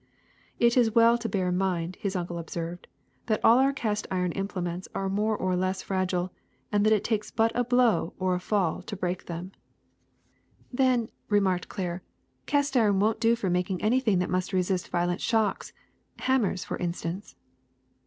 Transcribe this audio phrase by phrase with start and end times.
[0.59, 2.87] ''^^It is well to bear in mind," his uncle observed,
[3.27, 6.31] that all our cast iron implements are more or less fragile,
[6.71, 9.51] and that it takes but a blow or a fall to break them.
[10.79, 12.01] ''IRON 157 '* Then, ''remarked Claire,
[12.43, 15.71] ^* cast iron won 't do for making anything that must resist violent shocks—
[16.27, 17.35] hammers, for instance.